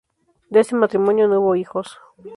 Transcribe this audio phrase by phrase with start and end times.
[0.49, 1.99] De este matrimonio no hubo hijos.